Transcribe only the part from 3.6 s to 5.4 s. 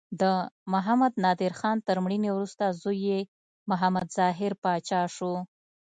محمد ظاهر پاچا شو.